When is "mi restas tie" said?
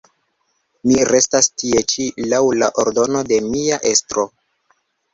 0.89-1.85